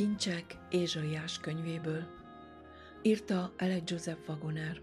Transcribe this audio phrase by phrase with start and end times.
[0.00, 2.06] Kincsek Ézsaiás könyvéből
[3.02, 4.80] Írta Elek Joseph Wagoner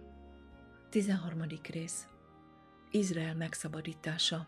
[0.90, 1.44] 13.
[1.72, 2.08] rész
[2.92, 4.48] Izrael megszabadítása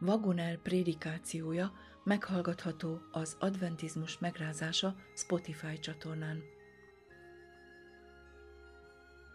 [0.00, 1.72] Wagoner prédikációja
[2.04, 6.42] meghallgatható az Adventizmus megrázása Spotify csatornán.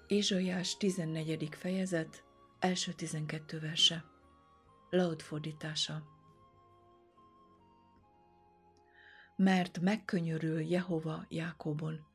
[0.08, 1.50] Ézsaiás 14.
[1.52, 2.24] fejezet,
[2.60, 4.06] első 12 verse.
[4.90, 6.17] Laud fordítása.
[9.38, 12.06] Mert megkönyörül Jehova Jákobon,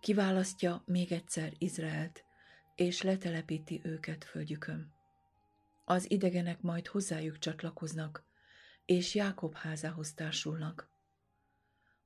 [0.00, 2.24] kiválasztja még egyszer Izraelt,
[2.74, 4.92] és letelepíti őket földjükön.
[5.84, 8.24] Az idegenek majd hozzájuk csatlakoznak,
[8.84, 10.90] és Jákob házához társulnak.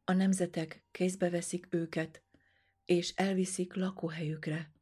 [0.05, 2.23] A nemzetek kézbe veszik őket,
[2.85, 4.73] és elviszik lakóhelyükre.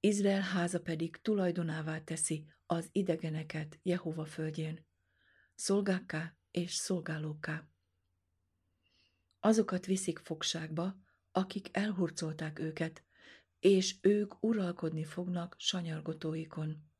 [0.00, 4.86] Izrael háza pedig tulajdonává teszi az idegeneket Jehova földjén,
[5.54, 7.68] szolgákká és szolgálókká
[9.44, 10.96] azokat viszik fogságba,
[11.32, 13.04] akik elhurcolták őket,
[13.58, 16.90] és ők uralkodni fognak sanyargotóikon.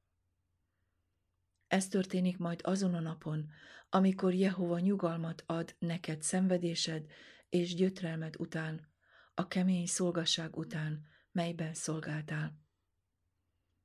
[1.67, 3.51] Ez történik majd azon a napon,
[3.89, 7.11] amikor Jehova nyugalmat ad neked szenvedésed
[7.49, 8.89] és gyötrelmed után,
[9.35, 12.59] a kemény szolgasság után, melyben szolgáltál.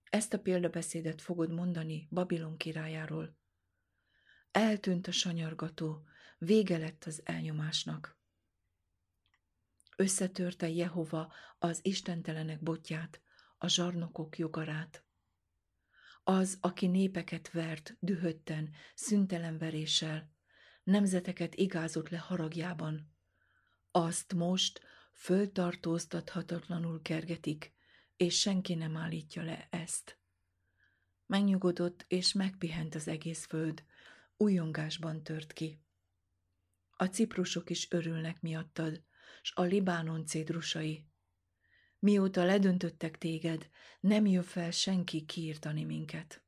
[0.10, 3.38] Ezt a példabeszédet fogod mondani Babilon királyáról.
[4.52, 6.04] Eltűnt a sanyargató,
[6.38, 8.19] vége lett az elnyomásnak
[10.00, 13.22] összetörte Jehova az istentelenek botját,
[13.58, 15.04] a zsarnokok jogarát.
[16.24, 20.32] Az, aki népeket vert dühötten, szüntelen veréssel,
[20.84, 23.14] nemzeteket igázott le haragjában,
[23.92, 24.82] azt most
[25.14, 27.74] föltartóztathatatlanul kergetik,
[28.18, 30.20] és senki nem állítja le ezt.
[31.26, 33.84] Megnyugodott és megpihent az egész föld,
[34.38, 35.82] újongásban tört ki.
[36.98, 39.08] A ciprusok is örülnek miattad,
[39.50, 41.06] s a Libánon cédrusai.
[42.00, 46.44] Mióta ledöntöttek téged, nem jön fel senki kiírtani minket.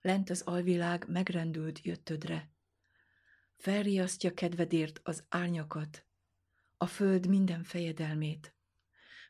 [0.00, 2.50] Lent az alvilág megrendült jöttödre.
[3.56, 6.06] Felriasztja kedvedért az árnyakat,
[6.76, 8.54] a föld minden fejedelmét.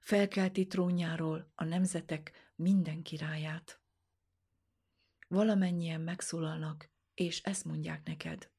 [0.01, 3.81] Felkelti trónjáról a nemzetek minden királyát.
[5.29, 8.51] Valamennyien megszólalnak, és ezt mondják neked.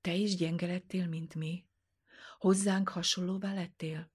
[0.00, 1.69] Te is gyenge lettél, mint mi?
[2.40, 4.12] Hozzánk hasonlóvá lettél?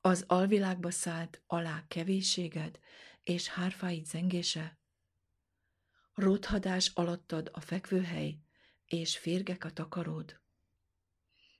[0.00, 2.78] Az alvilágba szállt alá kevésséged
[3.22, 4.78] és hárfáid zengése?
[6.14, 8.38] Rothadás alattad a fekvőhely,
[8.86, 10.40] és férgek a takaród?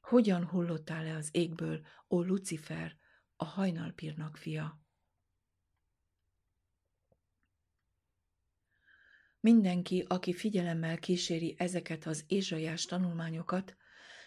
[0.00, 2.96] Hogyan hullottál le az égből, ó Lucifer,
[3.36, 4.80] a hajnalpírnak fia?
[9.40, 13.76] Mindenki, aki figyelemmel kíséri ezeket az ézsaiás tanulmányokat,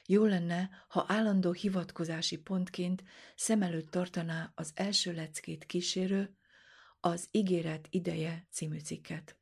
[0.07, 3.03] jó lenne, ha állandó hivatkozási pontként
[3.35, 6.37] szem előtt tartaná az első leckét kísérő,
[6.99, 9.37] az Ígéret ideje című cikket.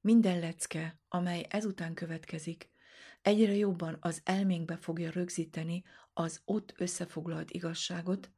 [0.00, 2.70] Minden lecke, amely ezután következik,
[3.22, 8.30] egyre jobban az elménkbe fogja rögzíteni az ott összefoglalt igazságot,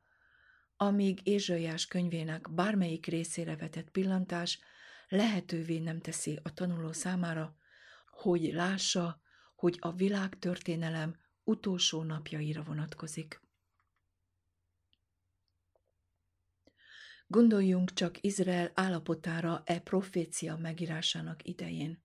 [0.76, 4.58] amíg Ézsaiás könyvének bármelyik részére vetett pillantás
[5.08, 7.56] lehetővé nem teszi a tanuló számára,
[8.10, 9.20] hogy lássa,
[9.58, 13.40] hogy a világtörténelem utolsó napjaira vonatkozik.
[17.26, 22.04] Gondoljunk csak Izrael állapotára e profécia megírásának idején.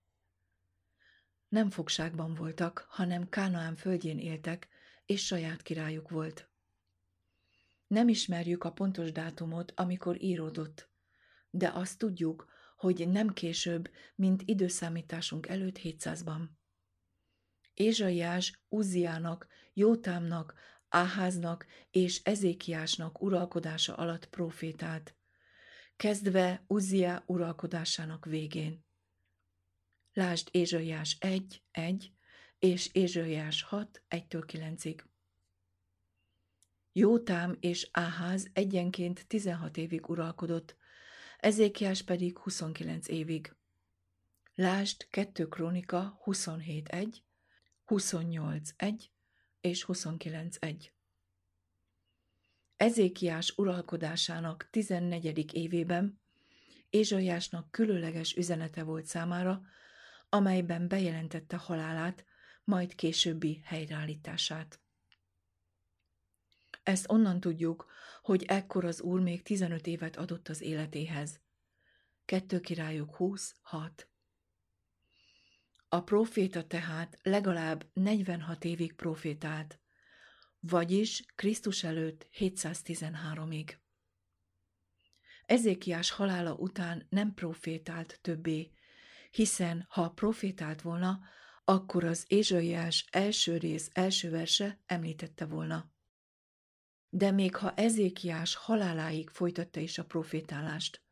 [1.48, 4.68] Nem fogságban voltak, hanem Kánaán földjén éltek,
[5.06, 6.48] és saját királyuk volt.
[7.86, 10.88] Nem ismerjük a pontos dátumot, amikor íródott,
[11.50, 16.48] de azt tudjuk, hogy nem később, mint időszámításunk előtt 700-ban.
[17.74, 20.54] Ézsaiás Uzziának, Jótámnak,
[20.88, 25.16] Áháznak és Ezékiásnak uralkodása alatt profétált,
[25.96, 28.84] kezdve Uzziá uralkodásának végén.
[30.12, 32.12] Lásd Ézsaiás 1, 1
[32.58, 35.04] és Ézsaiás 6, 1-től 9-ig.
[36.92, 40.76] Jótám és Áház egyenként 16 évig uralkodott,
[41.38, 43.54] Ezékiás pedig 29 évig.
[44.54, 47.16] Lásd 2 Krónika 27.1,
[47.86, 49.04] 28.1
[49.60, 50.90] és 29.1.
[52.76, 55.54] Ezékiás uralkodásának 14.
[55.54, 56.20] évében
[56.90, 59.62] Ézsaiásnak különleges üzenete volt számára,
[60.28, 62.24] amelyben bejelentette halálát,
[62.64, 64.80] majd későbbi helyreállítását.
[66.82, 67.86] Ezt onnan tudjuk,
[68.22, 71.40] hogy ekkor az úr még 15 évet adott az életéhez.
[72.24, 74.08] Kettő királyok 20, 6.
[75.94, 79.80] A proféta tehát legalább 46 évig profétált,
[80.60, 83.76] vagyis Krisztus előtt 713-ig.
[85.46, 88.72] Ezékiás halála után nem profétált többé,
[89.30, 91.20] hiszen ha profétált volna,
[91.64, 95.92] akkor az Ézsaiás első rész első verse említette volna.
[97.08, 101.02] De még ha Ezékiás haláláig folytatta is a profétálást,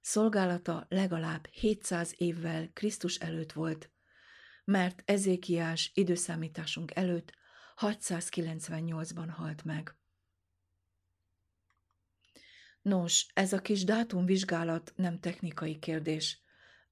[0.00, 3.90] szolgálata legalább 700 évvel Krisztus előtt volt,
[4.70, 7.32] mert Ezékiás időszámításunk előtt
[7.76, 9.94] 698-ban halt meg.
[12.82, 16.40] Nos, ez a kis dátumvizsgálat nem technikai kérdés,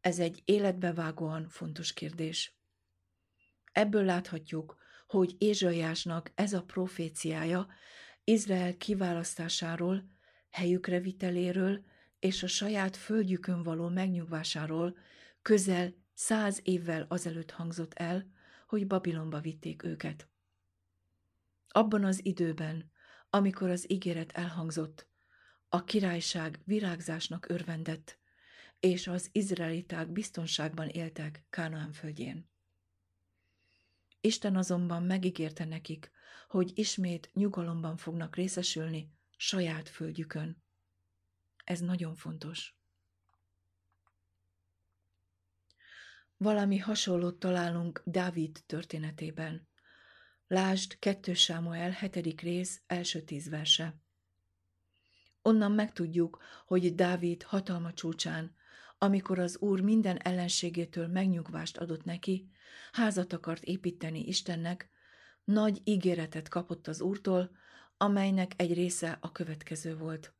[0.00, 2.56] ez egy életbevágóan fontos kérdés.
[3.72, 4.76] Ebből láthatjuk,
[5.06, 7.68] hogy Ézsaiásnak ez a proféciája
[8.24, 10.04] Izrael kiválasztásáról,
[10.50, 11.84] helyükre viteléről
[12.18, 14.96] és a saját földjükön való megnyugvásáról
[15.42, 18.30] közel száz évvel azelőtt hangzott el,
[18.66, 20.28] hogy Babilonba vitték őket.
[21.68, 22.90] Abban az időben,
[23.30, 25.08] amikor az ígéret elhangzott,
[25.68, 28.18] a királyság virágzásnak örvendett,
[28.80, 32.50] és az izraeliták biztonságban éltek Kánaán földjén.
[34.20, 36.10] Isten azonban megígérte nekik,
[36.48, 40.62] hogy ismét nyugalomban fognak részesülni saját földjükön.
[41.64, 42.77] Ez nagyon fontos.
[46.40, 49.68] Valami hasonlót találunk Dávid történetében.
[50.46, 52.40] Lásd 2 Sámuel 7.
[52.40, 54.00] rész első tíz verse.
[55.42, 58.54] Onnan megtudjuk, hogy Dávid hatalma csúcsán,
[58.98, 62.50] amikor az Úr minden ellenségétől megnyugvást adott neki,
[62.92, 64.90] házat akart építeni Istennek,
[65.44, 67.50] nagy ígéretet kapott az Úrtól,
[67.96, 70.37] amelynek egy része a következő volt.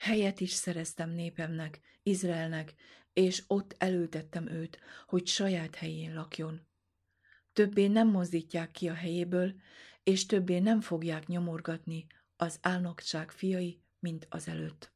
[0.00, 2.74] Helyet is szereztem népemnek, Izraelnek,
[3.12, 6.66] és ott elültettem őt, hogy saját helyén lakjon.
[7.52, 9.54] Többé nem mozdítják ki a helyéből,
[10.02, 12.06] és többé nem fogják nyomorgatni
[12.36, 14.92] az álnokság fiai, mint az előtt.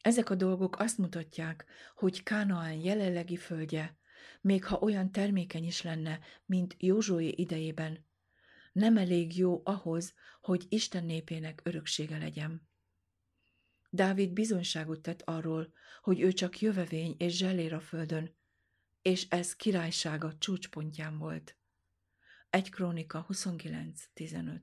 [0.00, 1.64] Ezek a dolgok azt mutatják,
[1.94, 3.98] hogy Kánaán jelenlegi földje,
[4.40, 8.06] még ha olyan termékeny is lenne, mint Józsué idejében,
[8.72, 12.74] nem elég jó ahhoz, hogy Isten népének öröksége legyen.
[13.90, 18.36] Dávid bizonyságot tett arról, hogy ő csak jövevény és zselér a földön,
[19.02, 21.56] és ez királysága csúcspontján volt.
[22.50, 24.60] Egy krónika 29.15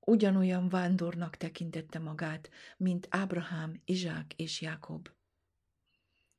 [0.00, 5.08] Ugyanolyan vándornak tekintette magát, mint Ábrahám, Izsák és Jákob.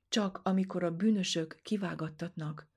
[0.07, 2.67] Csak amikor a bűnösök kivágattatnak,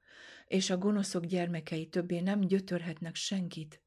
[0.47, 3.83] és a gonoszok gyermekei többé nem gyötörhetnek senkit,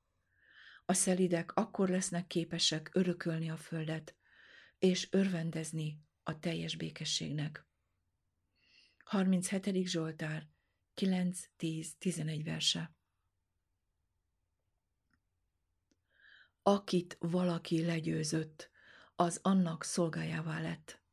[0.85, 4.15] a szelidek akkor lesznek képesek örökölni a földet,
[4.77, 7.67] és örvendezni a teljes békességnek.
[9.03, 9.87] 37.
[9.87, 10.49] Zsoltár
[10.95, 12.95] 9-10-11 verse
[16.61, 18.71] Akit valaki legyőzött,
[19.15, 21.03] az annak szolgájává lett.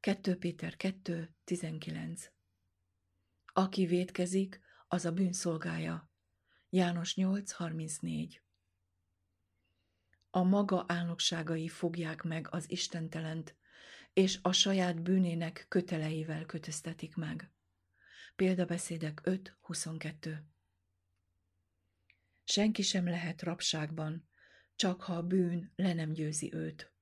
[0.00, 2.30] 2 Péter 2, 19
[3.44, 6.10] Aki vétkezik, az a bűn szolgája.
[6.68, 8.45] János 8, 34
[10.36, 13.56] A maga álnokságai fogják meg az istentelent,
[14.12, 17.50] és a saját bűnének köteleivel kötöztetik meg.
[18.34, 20.44] Példabeszédek 5, 22
[22.44, 24.28] Senki sem lehet rabságban,
[24.74, 26.92] csak ha a bűn le nem győzi őt.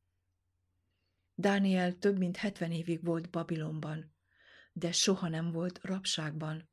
[1.34, 4.14] Dániel több mint hetven évig volt Babilonban,
[4.72, 6.68] de soha nem volt rabságban.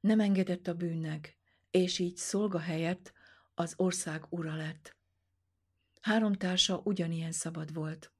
[0.00, 1.38] Nem engedett a bűnnek,
[1.70, 3.12] és így szolga helyett
[3.54, 4.95] az ország ura lett.
[6.06, 8.12] Három társa ugyanilyen szabad volt.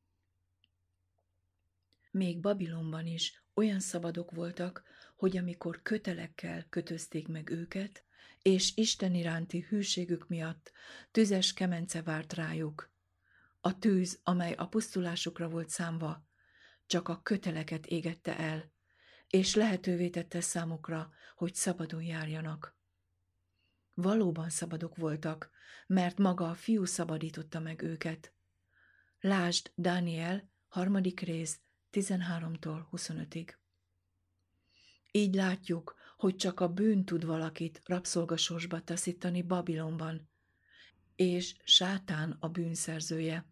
[2.10, 4.82] Még Babilonban is olyan szabadok voltak,
[5.16, 8.04] hogy amikor kötelekkel kötözték meg őket,
[8.42, 10.72] és Isten iránti hűségük miatt
[11.10, 12.90] tüzes kemence várt rájuk.
[13.60, 16.26] A tűz, amely a pusztulásukra volt számva,
[16.86, 18.72] csak a köteleket égette el,
[19.28, 22.75] és lehetővé tette számukra, hogy szabadon járjanak.
[23.98, 25.50] Valóban szabadok voltak,
[25.86, 28.32] mert maga a fiú szabadította meg őket.
[29.20, 31.60] Lásd Dániel, harmadik rész,
[31.92, 33.54] 13-tól 25-ig.
[35.10, 40.28] Így látjuk, hogy csak a bűn tud valakit rabszolgasorsba taszítani Babilonban,
[41.14, 43.46] és sátán a bűnszerzője.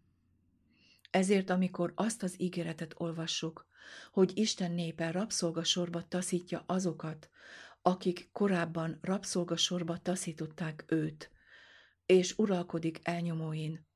[1.11, 3.67] Ezért, amikor azt az ígéretet olvassuk,
[4.11, 7.29] hogy Isten népe rabszolgasorba taszítja azokat,
[7.87, 11.31] akik korábban rabszolgasorba taszították őt,
[12.05, 13.87] és uralkodik elnyomóin.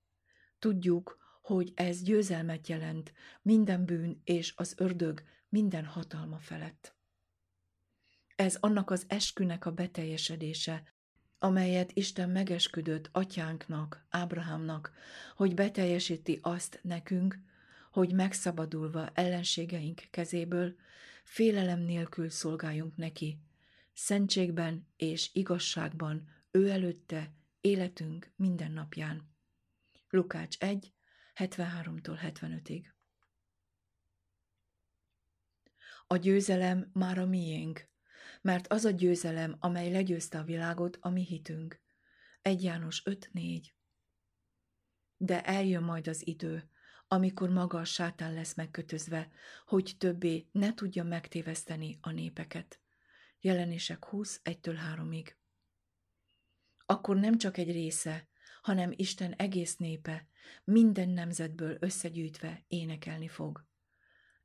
[0.60, 6.96] Tudjuk, hogy ez győzelmet jelent minden bűn és az ördög minden hatalma felett.
[8.36, 10.84] Ez annak az eskünek a beteljesedése,
[11.39, 14.93] amelyet Isten megesküdött atyánknak, Ábrahámnak,
[15.36, 17.39] hogy beteljesíti azt nekünk,
[17.91, 20.75] hogy megszabadulva ellenségeink kezéből,
[21.24, 23.39] félelem nélkül szolgáljunk neki,
[23.99, 29.35] szentségben és igazságban ő előtte életünk minden napján.
[30.09, 30.93] Lukács 1,
[31.35, 32.85] 73-tól 75-ig.
[36.07, 37.89] A győzelem már a miénk,
[38.41, 41.81] mert az a győzelem, amely legyőzte a világot, a mi hitünk.
[42.41, 43.65] 1 János 5.4
[45.17, 46.69] De eljön majd az idő,
[47.07, 49.31] amikor maga a sátán lesz megkötözve,
[49.65, 52.79] hogy többé ne tudja megtéveszteni a népeket.
[53.41, 55.31] Jelenések 20, 1-3-ig.
[56.86, 58.27] Akkor nem csak egy része,
[58.62, 60.27] hanem Isten egész népe,
[60.63, 63.65] minden nemzetből összegyűjtve énekelni fog.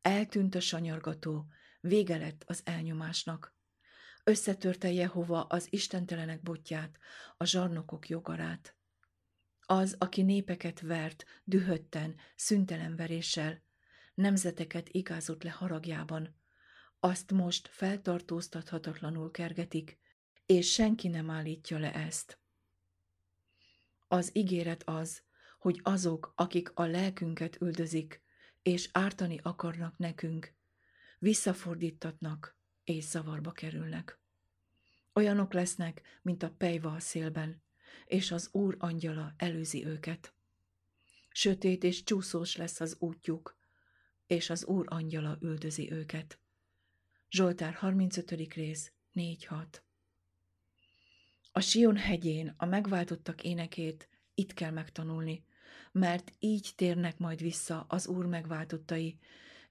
[0.02, 1.46] Eltűnt a sanyargató,
[1.80, 3.56] vége lett az elnyomásnak.
[4.24, 6.98] Összetörte Jehova az istentelenek botját,
[7.36, 8.76] a zsarnokok jogarát.
[9.60, 13.62] Az, aki népeket vert, dühötten, szüntelen veréssel,
[14.14, 16.36] nemzeteket igázott le haragjában,
[17.04, 19.98] azt most feltartóztathatatlanul kergetik,
[20.46, 22.38] és senki nem állítja le ezt.
[24.08, 25.22] Az ígéret az,
[25.58, 28.22] hogy azok, akik a lelkünket üldözik,
[28.62, 30.54] és ártani akarnak nekünk,
[31.18, 34.18] visszafordítatnak és zavarba kerülnek.
[35.12, 37.62] Olyanok lesznek, mint a pejva a szélben,
[38.06, 40.34] és az Úr angyala előzi őket.
[41.28, 43.58] Sötét és csúszós lesz az útjuk,
[44.26, 46.38] és az Úr angyala üldözi őket.
[47.34, 48.30] Zsoltár 35.
[48.30, 49.66] rész 4-6
[51.52, 55.44] A Sion hegyén a megváltottak énekét itt kell megtanulni,
[55.92, 59.18] mert így térnek majd vissza az Úr megváltottai,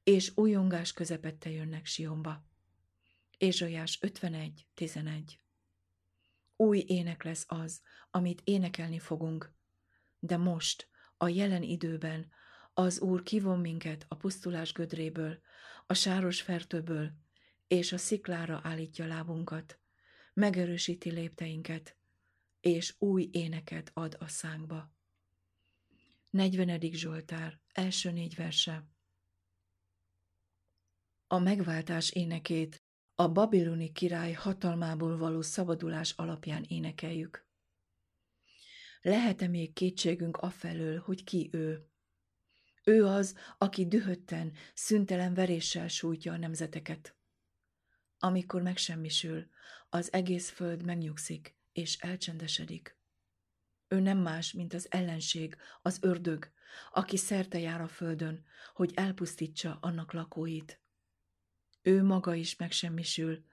[0.04, 2.46] és újongás közepette jönnek Sionba.
[3.38, 5.22] Ézsajás 51.11
[6.56, 9.54] Új ének lesz az, amit énekelni fogunk,
[10.20, 12.32] de most, a jelen időben,
[12.74, 15.40] az Úr kivon minket a pusztulás gödréből,
[15.86, 17.22] a sáros fertőből,
[17.74, 19.80] és a sziklára állítja lábunkat,
[20.34, 21.96] megerősíti lépteinket,
[22.60, 24.92] és új éneket ad a szánkba.
[26.30, 26.80] 40.
[26.82, 28.88] Zsoltár, első négy verse.
[31.28, 32.84] A megváltás énekét
[33.16, 37.48] a babiloni király hatalmából való szabadulás alapján énekeljük.
[39.02, 41.88] Lehet-e még kétségünk afelől, hogy ki ő?
[42.84, 47.16] Ő az, aki dühötten, szüntelen veréssel sújtja a nemzeteket.
[48.26, 49.48] Amikor megsemmisül,
[49.90, 52.98] az egész föld megnyugszik és elcsendesedik.
[53.88, 56.52] Ő nem más, mint az ellenség, az ördög,
[56.92, 60.82] aki szerte jár a földön, hogy elpusztítsa annak lakóit.
[61.82, 63.46] Ő maga is megsemmisül,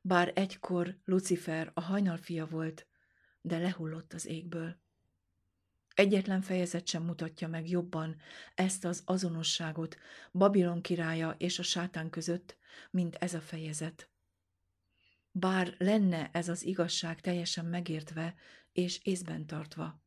[0.00, 2.86] bár egykor Lucifer a hajnalfia volt,
[3.40, 4.76] de lehullott az égből.
[5.94, 8.16] Egyetlen fejezet sem mutatja meg jobban
[8.54, 9.96] ezt az azonosságot
[10.32, 12.56] Babilon királya és a sátán között,
[12.90, 14.08] mint ez a fejezet.
[15.36, 18.34] Bár lenne ez az igazság teljesen megértve
[18.72, 20.02] és észben tartva.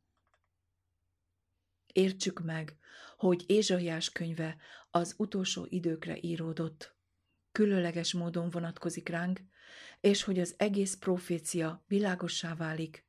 [1.92, 2.78] Értsük meg,
[3.16, 4.56] hogy Ézsaiás könyve
[4.90, 6.96] az utolsó időkre íródott,
[7.52, 9.40] különleges módon vonatkozik ránk,
[10.00, 13.06] és hogy az egész profécia világossá válik,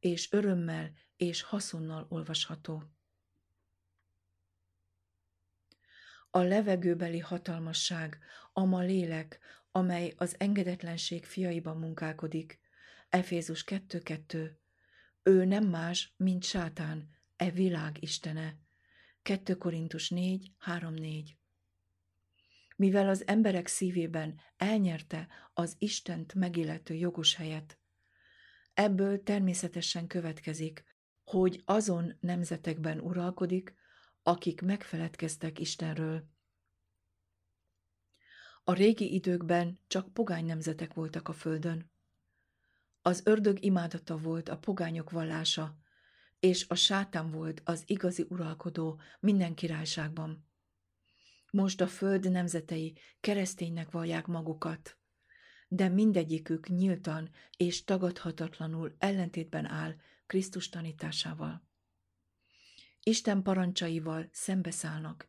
[0.00, 2.82] és örömmel és haszonnal olvasható.
[6.30, 8.18] A levegőbeli hatalmasság,
[8.52, 9.40] ma lélek,
[9.72, 12.60] amely az engedetlenség fiaiban munkálkodik,
[13.08, 14.50] Efézus 2.2,
[15.22, 18.56] ő nem más, mint sátán, e világ istene.
[19.22, 21.36] 2 Korintus 4, 3, 4
[22.82, 27.78] mivel az emberek szívében elnyerte az Istent megillető jogos helyet.
[28.74, 30.84] Ebből természetesen következik,
[31.24, 33.74] hogy azon nemzetekben uralkodik,
[34.22, 36.24] akik megfeledkeztek Istenről.
[38.64, 41.90] A régi időkben csak pogány nemzetek voltak a földön.
[43.02, 45.76] Az ördög imádata volt a pogányok vallása,
[46.40, 50.46] és a sátán volt az igazi uralkodó minden királyságban.
[51.50, 54.96] Most a föld nemzetei kereszténynek vallják magukat,
[55.68, 59.94] de mindegyikük nyíltan és tagadhatatlanul ellentétben áll
[60.26, 61.62] Krisztus tanításával.
[63.02, 65.28] Isten parancsaival szembeszállnak,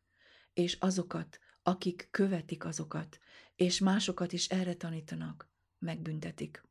[0.54, 3.20] és azokat, akik követik azokat,
[3.56, 6.64] és másokat is erre tanítanak, megbüntetik.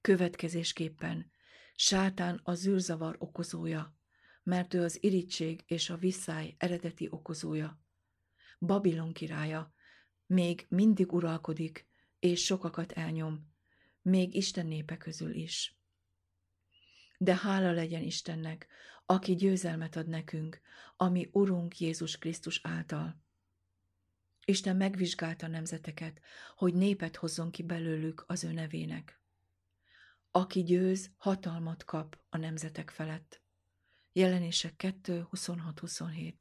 [0.00, 1.32] Következésképpen
[1.74, 3.98] sátán a zűrzavar okozója,
[4.42, 7.80] mert ő az irítség és a visszáj eredeti okozója,
[8.58, 9.72] Babilon királya,
[10.26, 11.86] még mindig uralkodik,
[12.18, 13.52] és sokakat elnyom,
[14.02, 15.78] még Isten népe közül is.
[17.18, 18.66] De hála legyen Istennek,
[19.06, 20.60] aki győzelmet ad nekünk,
[20.96, 23.22] ami Urunk Jézus Krisztus által.
[24.50, 26.20] Isten megvizsgálta a nemzeteket,
[26.56, 29.20] hogy népet hozzon ki belőlük az ő nevének.
[30.30, 33.42] Aki győz, hatalmat kap a nemzetek felett.
[34.12, 36.34] Jelenések 2, 26-27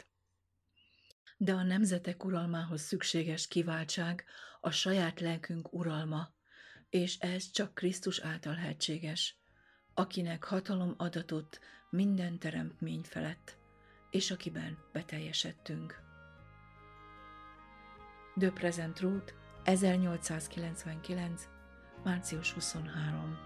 [1.37, 4.25] De a nemzetek uralmához szükséges kiváltság
[4.61, 6.33] a saját lelkünk uralma,
[6.89, 9.37] és ez csak Krisztus által lehetséges,
[9.93, 13.57] akinek hatalom adatott minden teremtmény felett,
[14.11, 16.08] és akiben beteljesedtünk.
[18.39, 19.33] The Present Route
[19.65, 21.37] 1899.
[22.05, 23.39] március 23.